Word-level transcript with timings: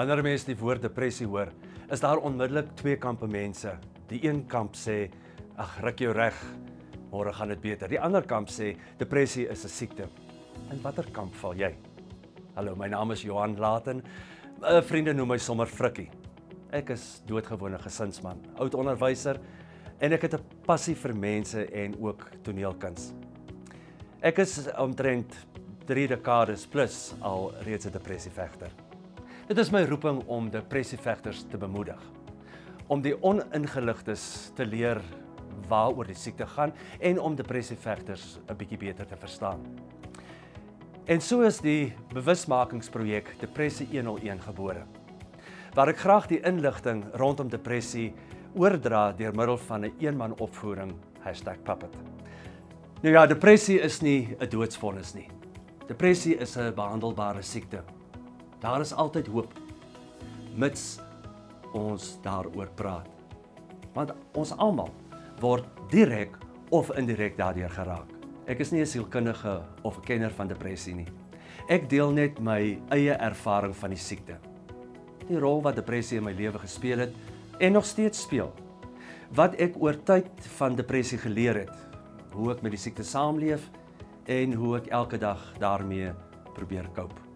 Wanneer 0.00 0.22
mense 0.24 0.46
die 0.48 0.56
woord 0.56 0.80
depressie 0.80 1.26
hoor, 1.28 1.50
is 1.92 2.00
daar 2.00 2.22
onmiddellik 2.24 2.70
twee 2.78 2.96
kampe 2.96 3.26
mense. 3.28 3.74
Die 4.08 4.22
een 4.24 4.46
kamp 4.48 4.72
sê, 4.72 5.10
"Ag, 5.58 5.76
ruk 5.82 5.98
jou 6.00 6.12
reg, 6.12 6.34
môre 7.12 7.32
gaan 7.32 7.48
dit 7.48 7.60
beter." 7.60 7.88
Die 7.88 8.00
ander 8.00 8.22
kamp 8.22 8.48
sê, 8.48 8.78
"Depressie 8.96 9.46
is 9.46 9.64
'n 9.64 9.68
siekte." 9.68 10.08
In 10.72 10.80
watter 10.82 11.04
kamp 11.12 11.34
val 11.34 11.52
jy? 11.54 11.76
Hallo, 12.54 12.74
my 12.74 12.88
naam 12.88 13.10
is 13.12 13.22
Johan 13.22 13.58
Laten. 13.58 14.02
My 14.60 14.80
vriende 14.80 15.12
noem 15.12 15.28
my 15.28 15.36
sommer 15.36 15.66
Frikkie. 15.66 16.10
Ek 16.72 16.90
is 16.90 17.22
doodgewone 17.26 17.78
gesinsman, 17.78 18.40
oud 18.56 18.74
onderwyser 18.74 19.38
en 20.00 20.12
ek 20.12 20.22
het 20.22 20.34
'n 20.34 20.44
passie 20.64 20.94
vir 20.94 21.14
mense 21.14 21.66
en 21.72 21.94
ook 22.00 22.30
toneelkuns. 22.42 23.12
Ek 24.22 24.38
is 24.38 24.66
omtrent 24.78 25.46
3 25.84 26.08
dekades 26.08 26.66
plus 26.66 27.14
al 27.20 27.52
reeds 27.64 27.86
'n 27.86 27.92
depressievegter. 27.92 28.89
Dit 29.50 29.58
is 29.58 29.72
my 29.74 29.80
roeping 29.82 30.20
om 30.30 30.44
depressievegters 30.46 31.40
te 31.50 31.58
bemoedig. 31.58 31.98
Om 32.86 33.00
die 33.02 33.16
oningeligtes 33.18 34.52
te 34.54 34.62
leer 34.62 35.00
waaroor 35.66 36.06
die 36.06 36.14
siekte 36.14 36.46
gaan 36.52 36.70
en 37.02 37.18
om 37.18 37.34
depressievegters 37.34 38.38
'n 38.46 38.54
bietjie 38.54 38.78
beter 38.78 39.06
te 39.06 39.16
verstaan. 39.16 39.58
En 41.06 41.20
so 41.20 41.40
is 41.42 41.58
die 41.58 41.92
bewusmakingsprojek 42.14 43.40
Depressie 43.40 43.88
101 43.90 44.40
gebore. 44.40 44.86
Waar 45.74 45.88
ek 45.88 45.98
graag 45.98 46.28
die 46.28 46.40
inligting 46.46 47.04
rondom 47.14 47.48
depressie 47.48 48.14
oordra 48.54 49.12
deur 49.12 49.34
middel 49.34 49.58
van 49.58 49.80
'n 49.80 49.84
een 49.84 49.94
eenman 49.98 50.38
opvoering 50.38 50.94
#puppet. 51.64 51.96
Nou 53.02 53.14
ja, 53.14 53.26
depressie 53.26 53.80
is 53.80 54.00
nie 54.00 54.36
'n 54.38 54.48
doodsvonnis 54.48 55.14
nie. 55.14 55.28
Depressie 55.88 56.36
is 56.36 56.56
'n 56.56 56.72
behandelbare 56.74 57.42
siekte. 57.42 57.82
Daar 58.60 58.80
is 58.80 58.92
altyd 58.92 59.26
hoop 59.32 59.52
mits 60.54 60.98
ons 61.72 62.18
daaroor 62.24 62.68
praat. 62.76 63.08
Want 63.94 64.12
ons 64.36 64.52
almal 64.58 64.90
word 65.40 65.66
direk 65.90 66.36
of 66.70 66.90
indirek 66.98 67.38
daardeur 67.38 67.70
geraak. 67.72 68.10
Ek 68.46 68.60
is 68.60 68.72
nie 68.72 68.80
'n 68.80 68.86
sielkundige 68.86 69.62
of 69.82 69.98
'n 69.98 70.04
kenner 70.04 70.30
van 70.30 70.48
depressie 70.48 70.94
nie. 70.94 71.08
Ek 71.68 71.88
deel 71.88 72.10
net 72.10 72.40
my 72.40 72.78
eie 72.90 73.12
ervaring 73.12 73.76
van 73.76 73.90
die 73.90 73.98
siekte. 73.98 74.36
Die 75.28 75.38
rol 75.38 75.62
wat 75.62 75.76
depressie 75.76 76.18
in 76.18 76.24
my 76.24 76.32
lewe 76.32 76.58
gespeel 76.58 76.98
het 76.98 77.14
en 77.58 77.72
nog 77.72 77.84
steeds 77.84 78.22
speel. 78.22 78.52
Wat 79.32 79.54
ek 79.54 79.76
oor 79.76 80.02
tyd 80.04 80.28
van 80.58 80.76
depressie 80.76 81.18
geleer 81.18 81.54
het, 81.54 81.76
hoe 82.32 82.50
ek 82.52 82.62
met 82.62 82.72
die 82.72 82.80
siekte 82.80 83.04
saamleef 83.04 83.70
en 84.26 84.52
hoe 84.52 84.76
ek 84.76 84.86
elke 84.86 85.18
dag 85.18 85.58
daarmee 85.58 86.12
probeer 86.54 86.88
cope. 86.94 87.29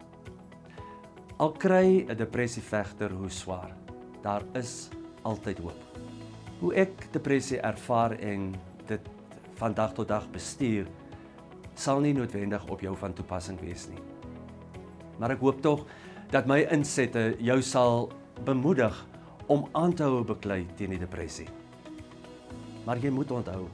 Al 1.37 1.51
kry 1.51 2.07
'n 2.07 2.17
depressievegter 2.17 3.11
hoe 3.11 3.31
swaar, 3.31 3.75
daar 4.23 4.43
is 4.55 4.89
altyd 5.23 5.59
hoop. 5.59 5.99
Hoe 6.61 6.75
ek 6.75 7.13
depressie 7.13 7.59
ervaar 7.59 8.13
en 8.21 8.55
dit 8.87 9.01
van 9.55 9.75
dag 9.75 9.93
tot 9.93 10.09
dag 10.09 10.31
bestuur, 10.31 10.87
sal 11.75 12.01
nie 12.01 12.13
noodwendig 12.13 12.69
op 12.71 12.81
jou 12.81 12.97
van 12.97 13.13
toepassing 13.13 13.61
wees 13.61 13.89
nie. 13.89 13.99
Maar 15.19 15.31
ek 15.31 15.41
hoop 15.41 15.61
tog 15.61 15.87
dat 16.31 16.47
my 16.47 16.61
insette 16.71 17.37
jou 17.39 17.63
sal 17.63 18.13
bemoedig 18.45 19.07
om 19.47 19.69
aan 19.73 19.93
te 19.93 20.03
hou 20.03 20.25
beklei 20.25 20.67
teen 20.77 20.91
die 20.91 20.99
depressie. 20.99 21.49
Maar 22.87 22.99
jy 22.99 23.11
moet 23.11 23.31
onthou, 23.31 23.69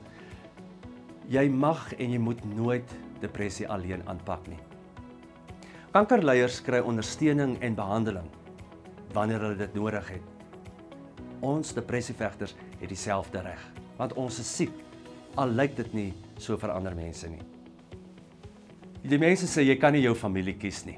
jy 1.28 1.48
mag 1.48 1.92
en 1.92 2.10
jy 2.10 2.18
moet 2.18 2.44
nooit 2.56 2.96
depressie 3.20 3.68
alleen 3.68 4.08
aanpak 4.08 4.48
nie. 4.48 4.69
Kankerleiers 5.90 6.60
kry 6.62 6.78
ondersteuning 6.86 7.56
en 7.66 7.74
behandeling 7.74 8.26
wanneer 9.10 9.42
hulle 9.42 9.56
dit 9.58 9.72
nodig 9.74 10.12
het. 10.14 10.26
Ons 11.42 11.72
depressievegters 11.74 12.52
het 12.78 12.86
dieselfde 12.92 13.42
reg, 13.42 13.64
want 13.98 14.14
ons 14.14 14.38
is 14.38 14.52
siek. 14.60 14.76
Al 15.34 15.50
lyk 15.50 15.74
dit 15.80 15.96
nie 15.98 16.12
so 16.38 16.54
vir 16.62 16.70
ander 16.76 16.94
mense 16.94 17.26
nie. 17.26 17.42
Die 19.02 19.18
mense 19.18 19.48
sê 19.50 19.64
jy 19.66 19.74
kan 19.82 19.96
nie 19.96 20.04
jou 20.04 20.14
familie 20.14 20.54
kies 20.62 20.84
nie. 20.86 20.94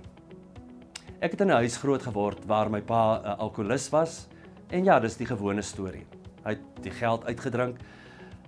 Ek 1.24 1.38
het 1.38 1.40
in 1.40 1.48
'n 1.48 1.64
huis 1.64 1.78
groot 1.80 2.02
geword 2.02 2.44
waar 2.44 2.68
my 2.68 2.82
pa 2.82 3.16
'n 3.16 3.40
alkolikus 3.40 3.88
was 3.92 4.28
en 4.68 4.84
ja, 4.84 5.00
dis 5.00 5.16
die 5.16 5.26
gewone 5.26 5.62
storie. 5.62 6.04
Hy 6.44 6.50
het 6.50 6.82
die 6.82 6.92
geld 6.92 7.24
uitgedrink. 7.24 7.78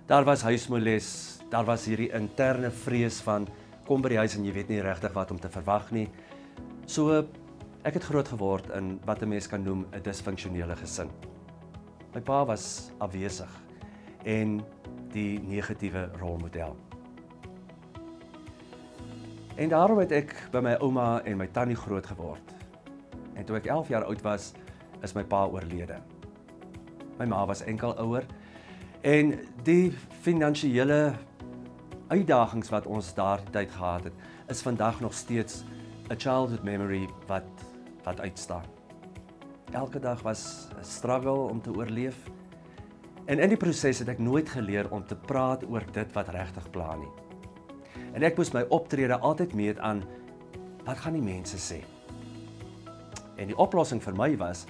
Daar 0.05 0.23
was 0.23 0.43
huismoles, 0.43 1.41
daar 1.49 1.65
was 1.65 1.85
hierdie 1.85 2.13
interne 2.13 2.69
vrees 2.69 3.19
van 3.21 3.47
kom 3.87 4.01
by 4.01 4.09
die 4.09 4.17
huis 4.17 4.35
en 4.35 4.45
jy 4.45 4.53
weet 4.53 4.69
nie 4.69 4.81
regtig 4.81 5.13
wat 5.13 5.31
om 5.31 5.39
te 5.39 5.49
verwag 5.49 5.91
nie. 5.91 6.09
So 6.85 7.09
ek 7.81 7.95
het 7.97 8.03
groot 8.05 8.27
geword 8.29 8.69
in 8.77 8.99
wat 9.05 9.21
'n 9.21 9.27
mens 9.27 9.47
kan 9.47 9.63
noem 9.63 9.85
'n 9.91 10.01
disfunksionele 10.01 10.75
gesin. 10.75 11.09
My 12.13 12.21
pa 12.21 12.45
was 12.45 12.91
afwesig 12.97 13.49
en 14.23 14.61
die 15.11 15.39
negatiewe 15.39 16.09
rolmodel. 16.19 16.75
En 19.55 19.69
daarom 19.69 19.97
het 19.97 20.11
ek 20.11 20.49
by 20.51 20.59
my 20.59 20.73
ouma 20.73 21.21
en 21.23 21.37
my 21.37 21.47
tannie 21.47 21.75
groot 21.75 22.05
geword. 22.05 22.53
En 23.33 23.45
toe 23.45 23.55
ek 23.55 23.65
11 23.65 23.87
jaar 23.87 24.03
oud 24.03 24.21
was, 24.21 24.53
is 25.01 25.13
my 25.13 25.23
pa 25.23 25.45
oorlede. 25.45 26.01
My 27.17 27.25
ma 27.25 27.45
was 27.45 27.63
enkel 27.63 27.97
ouer 27.97 28.25
en 29.01 29.39
die 29.63 29.91
finansiële 30.21 31.13
uitdagings 32.07 32.69
wat 32.69 32.85
ons 32.85 33.13
daardie 33.13 33.49
tyd 33.51 33.71
gehad 33.71 34.03
het, 34.03 34.13
is 34.47 34.61
vandag 34.61 34.99
nog 34.99 35.13
steeds 35.13 35.63
'n 36.09 36.17
childhood 36.17 36.63
memory 36.63 37.09
wat 37.27 37.43
wat 38.03 38.19
uitstaan. 38.21 38.63
Elke 39.71 39.99
dag 39.99 40.21
was 40.21 40.67
'n 40.79 40.83
struggle 40.83 41.49
om 41.49 41.61
te 41.61 41.73
oorleef. 41.73 42.15
En 43.25 43.39
in 43.39 43.49
die 43.49 43.57
proses 43.57 43.99
het 43.99 44.07
ek 44.07 44.19
nooit 44.19 44.49
geleer 44.49 44.91
om 44.91 45.05
te 45.05 45.15
praat 45.15 45.65
oor 45.69 45.83
dit 45.91 46.13
wat 46.13 46.27
regtig 46.27 46.69
pla 46.69 46.95
nie. 46.95 47.11
En 48.13 48.23
ek 48.23 48.37
moes 48.37 48.51
my 48.51 48.65
optrede 48.69 49.17
altyd 49.17 49.53
meet 49.53 49.79
aan 49.79 50.03
wat 50.85 50.97
gaan 50.97 51.13
die 51.13 51.21
mense 51.21 51.57
sê? 51.57 51.83
En 53.35 53.47
die 53.47 53.57
oplossing 53.57 54.03
vir 54.03 54.13
my 54.15 54.37
was 54.37 54.65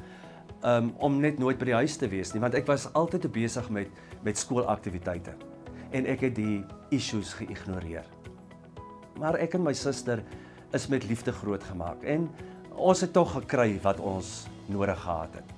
um, 0.63 0.93
om 0.97 1.19
net 1.19 1.37
nooit 1.37 1.57
by 1.57 1.65
die 1.65 1.73
huis 1.73 1.97
te 1.97 2.07
wees 2.07 2.33
nie, 2.33 2.41
want 2.41 2.53
ek 2.53 2.65
was 2.65 2.87
altyd 2.93 3.21
te 3.21 3.29
besig 3.29 3.69
met 3.69 3.87
met 4.23 4.37
skoolaktiwiteite 4.37 5.35
en 5.91 6.05
ek 6.05 6.21
het 6.21 6.35
die 6.35 6.63
issues 6.89 7.33
geïgnoreer. 7.33 8.05
Maar 9.19 9.35
ek 9.35 9.53
en 9.53 9.63
my 9.63 9.73
suster 9.73 10.23
is 10.73 10.87
met 10.87 11.05
liefde 11.07 11.31
grootgemaak 11.31 12.03
en 12.03 12.29
ons 12.75 13.01
het 13.01 13.13
tog 13.13 13.31
gekry 13.37 13.79
wat 13.83 13.99
ons 13.99 14.47
nodig 14.65 14.99
gehad 14.99 15.37
het. 15.39 15.53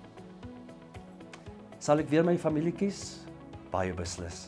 Sal 1.79 2.01
ek 2.03 2.09
weer 2.11 2.25
my 2.25 2.37
familie 2.41 2.73
kies? 2.75 3.23
Baie 3.71 3.93
beslis. 3.95 4.47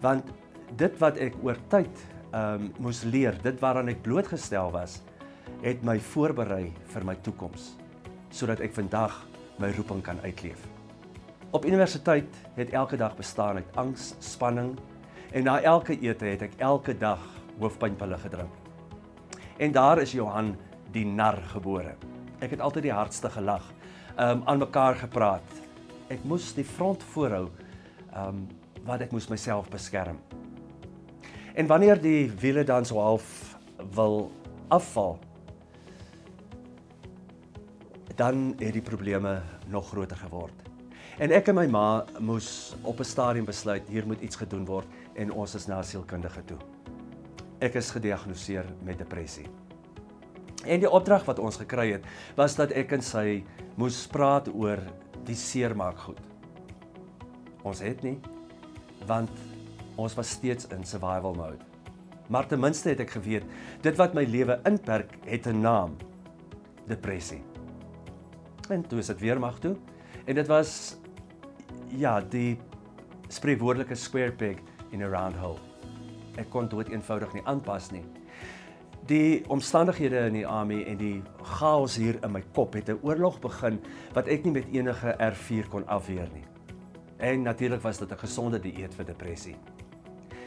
Want 0.00 0.28
dit 0.78 0.98
wat 1.02 1.18
ek 1.22 1.36
oor 1.44 1.58
tyd 1.72 2.04
ehm 2.34 2.66
um, 2.66 2.70
moes 2.82 3.04
leer, 3.06 3.36
dit 3.42 3.60
waaraan 3.62 3.88
ek 3.88 4.02
blootgestel 4.02 4.72
was, 4.74 4.98
het 5.62 5.82
my 5.86 5.96
voorberei 6.12 6.72
vir 6.92 7.04
my 7.06 7.14
toekoms 7.22 7.74
sodat 8.34 8.60
ek 8.60 8.74
vandag 8.76 9.14
my 9.62 9.70
roeping 9.76 10.02
kan 10.04 10.18
uitleef. 10.26 10.60
Op 11.56 11.64
universiteit 11.64 12.28
het 12.58 12.74
elke 12.76 12.98
dag 13.00 13.14
bestaan 13.16 13.62
uit 13.62 13.78
angs, 13.80 14.14
spanning 14.20 14.74
en 15.32 15.46
na 15.48 15.60
elke 15.62 15.96
ete 15.96 16.28
het 16.34 16.42
ek 16.50 16.58
elke 16.60 16.92
dag 16.98 17.22
hoofpynpille 17.60 18.18
gedrink. 18.26 18.65
En 19.56 19.72
daar 19.72 19.98
is 19.98 20.12
Johan 20.12 20.56
die 20.92 21.06
nar 21.06 21.38
gebore. 21.52 21.94
Ek 22.44 22.52
het 22.52 22.60
altyd 22.60 22.90
die 22.90 22.92
hardste 22.92 23.30
gelag, 23.32 23.64
um 24.20 24.42
aan 24.44 24.60
mekaar 24.60 24.98
gepraat. 25.00 25.62
Ek 26.12 26.24
moes 26.28 26.52
die 26.56 26.64
front 26.64 27.02
voorhou, 27.14 27.48
um 28.16 28.44
wat 28.86 29.02
ek 29.02 29.14
moes 29.16 29.28
myself 29.32 29.70
beskerm. 29.72 30.20
En 31.56 31.66
wanneer 31.66 31.98
die 32.00 32.28
wiele 32.40 32.64
dan 32.68 32.84
so 32.84 33.00
half 33.00 33.56
wil 33.96 34.30
afval, 34.68 35.18
dan 38.16 38.54
het 38.60 38.76
die 38.76 38.84
probleme 38.84 39.40
nog 39.72 39.88
groter 39.88 40.16
geword. 40.16 40.64
En 41.18 41.32
ek 41.32 41.48
en 41.48 41.56
my 41.56 41.66
ma 41.66 42.04
moes 42.20 42.76
op 42.84 43.00
'n 43.00 43.04
stadium 43.04 43.44
besluit 43.44 43.88
hier 43.88 44.06
moet 44.06 44.20
iets 44.20 44.36
gedoen 44.36 44.64
word 44.64 44.86
en 45.14 45.32
ons 45.32 45.54
is 45.54 45.66
na 45.66 45.82
sielkundige 45.82 46.44
toe 46.44 46.75
ek 47.64 47.78
is 47.80 47.90
gediagnoseer 47.94 48.66
met 48.84 48.98
depressie. 49.00 49.46
En 50.66 50.82
die 50.82 50.90
opdrag 50.90 51.24
wat 51.28 51.38
ons 51.38 51.58
gekry 51.60 51.92
het, 51.94 52.06
was 52.36 52.56
dat 52.58 52.74
ek 52.76 52.96
en 52.96 53.04
sy 53.04 53.42
moes 53.78 54.02
praat 54.10 54.48
oor 54.52 54.82
die 55.26 55.36
seermaak 55.38 56.00
goed. 56.08 56.22
Ons 57.66 57.82
het 57.84 58.02
nie 58.06 58.18
want 59.06 59.30
ons 60.00 60.16
was 60.18 60.32
steeds 60.34 60.66
in 60.74 60.80
survival 60.82 61.36
mode. 61.36 61.62
Maar 62.26 62.48
ten 62.50 62.58
minste 62.58 62.90
het 62.90 63.04
ek 63.04 63.12
geweet 63.20 63.44
dit 63.84 64.00
wat 64.00 64.16
my 64.18 64.24
lewe 64.26 64.56
inperk 64.66 65.14
het 65.28 65.46
'n 65.46 65.60
naam. 65.60 65.96
Depressie. 66.88 67.42
En 68.70 68.82
toe 68.82 68.98
is 68.98 69.06
dit 69.06 69.20
weer 69.20 69.38
mag 69.38 69.58
toe 69.58 69.76
en 70.26 70.34
dit 70.34 70.46
was 70.46 70.96
ja, 71.88 72.20
die 72.20 72.58
spreekwoordelike 73.28 73.94
square 73.94 74.32
peg 74.32 74.56
in 74.90 75.02
a 75.02 75.08
round 75.08 75.36
hole 75.36 75.75
ek 76.36 76.50
kon 76.50 76.68
dit 76.68 76.88
eenvoudig 76.88 77.32
nie 77.32 77.44
aanpas 77.44 77.90
nie. 77.90 78.04
Die 79.06 79.44
omstandighede 79.48 80.26
in 80.26 80.40
die 80.40 80.46
army 80.46 80.80
en 80.90 80.98
die 80.98 81.22
chaos 81.42 81.96
hier 81.96 82.18
in 82.24 82.32
my 82.32 82.42
kop 82.54 82.74
het 82.74 82.88
'n 82.90 82.98
oorlog 83.02 83.40
begin 83.40 83.78
wat 84.14 84.28
ek 84.28 84.44
nie 84.44 84.52
met 84.52 84.66
enige 84.72 85.14
R4 85.18 85.68
kon 85.68 85.86
afweer 85.86 86.28
nie. 86.32 86.44
En 87.18 87.42
natuurlik 87.42 87.82
was 87.82 87.98
dit 87.98 88.10
'n 88.10 88.18
gesonde 88.18 88.58
dieet 88.58 88.94
vir 88.94 89.04
depressie. 89.04 89.56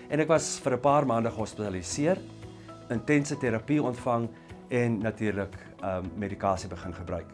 En 0.10 0.20
ek 0.20 0.28
was 0.28 0.60
vir 0.60 0.74
'n 0.74 0.80
paar 0.80 1.06
maande 1.06 1.32
gehospitaliseer, 1.32 2.18
intense 2.90 3.38
terapie 3.38 3.82
ontvang 3.84 4.30
en 4.70 4.98
natuurlik 4.98 5.56
ehm 5.82 6.06
um, 6.06 6.12
medikasie 6.18 6.70
begin 6.70 6.94
gebruik. 6.94 7.28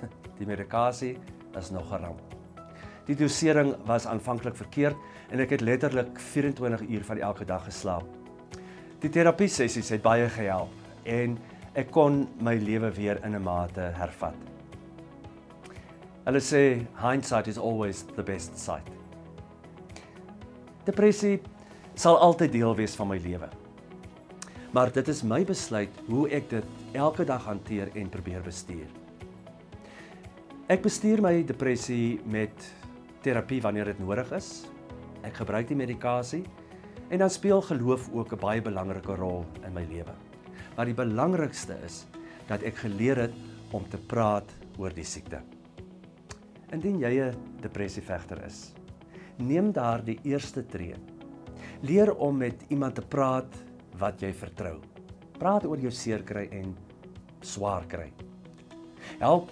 Die 0.38 0.46
medikasie 0.46 1.18
is 1.58 1.70
nog 1.70 1.92
'n 1.92 2.02
ramp. 2.02 2.29
Die 3.10 3.16
dosering 3.18 3.72
was 3.88 4.04
aanvanklik 4.06 4.54
verkeerd 4.54 4.98
en 5.34 5.40
ek 5.42 5.56
het 5.56 5.64
letterlik 5.66 6.20
24 6.30 6.84
uur 6.86 7.04
van 7.08 7.18
elke 7.18 7.44
dag 7.44 7.64
geslaap. 7.66 8.06
Die 9.02 9.10
terapie 9.10 9.48
sessies 9.50 9.90
het 9.90 10.04
baie 10.04 10.28
gehelp 10.30 10.70
en 11.10 11.34
ek 11.74 11.90
kon 11.90 12.20
my 12.38 12.54
lewe 12.62 12.92
weer 12.94 13.18
in 13.26 13.34
'n 13.34 13.42
mate 13.42 13.90
hervat. 13.98 14.36
Hulle 16.24 16.38
sê 16.38 16.86
hindsight 17.02 17.48
is 17.48 17.58
always 17.58 18.04
the 18.14 18.22
best 18.22 18.58
sight. 18.58 18.86
Depressie 20.84 21.40
sal 21.94 22.18
altyd 22.18 22.52
deel 22.52 22.76
wees 22.76 22.94
van 22.94 23.08
my 23.08 23.18
lewe. 23.18 23.48
Maar 24.70 24.92
dit 24.92 25.08
is 25.08 25.22
my 25.22 25.44
besluit 25.44 25.90
hoe 26.06 26.28
ek 26.28 26.50
dit 26.50 26.64
elke 26.92 27.24
dag 27.24 27.44
hanteer 27.44 27.90
en 27.94 28.08
probeer 28.08 28.42
bestuur. 28.42 28.86
Ek 30.68 30.82
bestuur 30.82 31.20
my 31.20 31.42
depressie 31.42 32.20
met 32.24 32.80
terapie 33.22 33.60
wanneer 33.60 33.84
dit 33.84 33.98
nodig 33.98 34.32
is. 34.32 34.66
Ek 35.22 35.34
gebruik 35.34 35.68
die 35.68 35.76
medikasie 35.76 36.44
En 37.10 37.18
dan 37.18 37.30
speel 37.30 37.62
geloof 37.62 38.08
ook 38.12 38.32
'n 38.32 38.38
baie 38.38 38.62
belangrike 38.62 39.14
rol 39.14 39.44
in 39.66 39.72
my 39.72 39.84
lewe. 39.84 40.14
Maar 40.76 40.84
die 40.84 40.94
belangrikste 40.94 41.78
is 41.84 42.06
dat 42.46 42.62
ek 42.62 42.76
geleer 42.76 43.16
het 43.16 43.34
om 43.70 43.88
te 43.88 43.98
praat 43.98 44.54
oor 44.78 44.94
die 44.94 45.04
siekte. 45.04 45.42
Indien 46.70 46.98
jy 46.98 47.20
'n 47.20 47.36
depressievegter 47.60 48.44
is, 48.44 48.72
neem 49.36 49.72
daar 49.72 50.04
die 50.04 50.18
eerste 50.22 50.66
tree. 50.66 50.94
Leer 51.80 52.14
om 52.14 52.36
met 52.36 52.62
iemand 52.68 52.94
te 52.94 53.02
praat 53.02 53.54
wat 53.98 54.20
jy 54.20 54.32
vertrou. 54.32 54.78
Praat 55.38 55.64
oor 55.64 55.78
jou 55.78 55.90
seer 55.90 56.22
kry 56.22 56.48
en 56.50 56.76
swaar 57.40 57.86
kry. 57.86 58.12
Help 59.18 59.50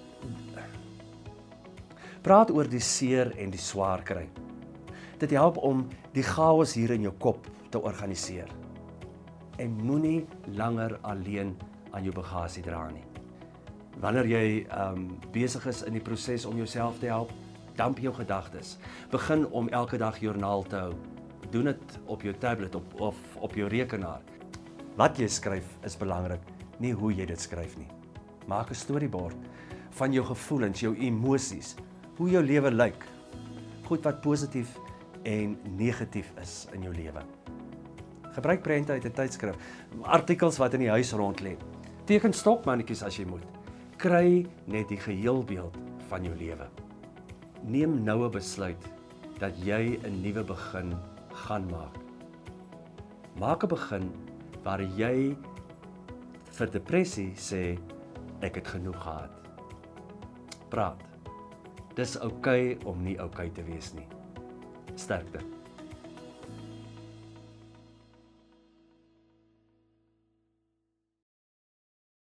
Praat 2.18 2.50
oor 2.50 2.66
die 2.66 2.82
seer 2.82 3.30
en 3.38 3.52
die 3.54 3.60
swaar 3.62 4.02
kry. 4.02 4.24
Dit 5.20 5.30
help 5.34 5.60
om 5.62 5.84
die 6.14 6.24
chaos 6.26 6.74
hier 6.74 6.90
in 6.96 7.04
jou 7.06 7.12
kop 7.22 7.46
te 7.70 7.78
organiseer. 7.78 8.50
En 9.62 9.76
moenie 9.86 10.26
langer 10.58 10.96
alleen 11.06 11.54
aan 11.94 12.02
jou 12.02 12.14
bagasie 12.14 12.62
dra 12.66 12.88
nie. 12.90 13.04
Wanneer 14.02 14.26
jy 14.30 14.42
um, 14.74 15.08
besig 15.34 15.66
is 15.70 15.84
in 15.86 15.94
die 15.94 16.02
proses 16.02 16.46
om 16.46 16.58
jouself 16.58 16.98
te 16.98 17.10
help, 17.10 17.30
damp 17.78 18.02
jou 18.02 18.12
gedagtes. 18.14 18.76
Begin 19.14 19.46
om 19.54 19.70
elke 19.70 19.98
dag 19.98 20.18
joernaal 20.18 20.66
te 20.66 20.82
hou. 20.88 20.92
Doen 21.52 21.70
dit 21.70 21.98
op 22.06 22.22
jou 22.26 22.34
tablet 22.34 22.74
op 22.74 23.00
of 23.10 23.18
op 23.38 23.54
jou 23.54 23.70
rekenaar. 23.70 24.22
Wat 24.98 25.18
jy 25.18 25.30
skryf 25.30 25.76
is 25.86 25.94
belangrik, 25.98 26.42
nie 26.82 26.92
hoe 26.98 27.12
jy 27.14 27.26
dit 27.30 27.40
skryf 27.40 27.78
nie. 27.78 27.90
Maak 28.50 28.70
'n 28.70 28.74
storyboard 28.74 29.36
van 29.90 30.12
jou 30.12 30.24
gevoelens, 30.24 30.80
jou 30.80 30.94
emosies, 30.96 31.76
hoe 32.18 32.30
jou 32.30 32.42
lewe 32.42 32.70
lyk. 32.74 33.06
Goed 33.86 34.02
wat 34.04 34.20
positief 34.20 34.74
en 35.22 35.54
negatief 35.78 36.32
is 36.42 36.66
in 36.74 36.82
jou 36.82 36.94
lewe. 36.94 37.22
Gebruik 38.34 38.62
prente 38.62 38.92
uit 38.92 39.04
'n 39.04 39.12
tydskrif, 39.12 39.56
artikels 40.02 40.58
wat 40.58 40.74
in 40.74 40.80
die 40.80 40.90
huis 40.90 41.12
rond 41.12 41.40
lê. 41.40 41.56
Teken 42.04 42.32
stokmannetjies 42.32 43.02
as 43.02 43.16
jy 43.16 43.24
moet. 43.24 43.46
Kry 43.96 44.46
net 44.66 44.88
die 44.88 45.00
geheelbeeld 45.00 45.74
van 46.08 46.24
jou 46.24 46.34
lewe. 46.34 46.68
Neem 47.62 48.04
nou 48.04 48.24
'n 48.24 48.30
besluit 48.30 48.82
dat 49.38 49.56
jy 49.64 49.98
'n 50.04 50.22
nuwe 50.22 50.44
begin 50.44 50.94
gaan 51.32 51.70
maak. 51.70 51.96
Maak 53.38 53.64
'n 53.64 53.68
begin 53.68 54.10
waar 54.62 54.82
jy 54.82 55.36
vir 56.50 56.70
depressie 56.70 57.32
sê 57.34 57.78
ek 58.40 58.54
het 58.54 58.68
genoeg 58.68 59.02
gehad. 59.02 59.30
Praat. 60.68 61.07
Dis 61.98 62.14
oukei 62.22 62.76
okay 62.76 62.86
om 62.86 63.00
nie 63.02 63.16
oukei 63.18 63.48
okay 63.48 63.54
te 63.56 63.64
wees 63.66 63.90
nie. 63.96 64.06
Sterkte 64.94 65.57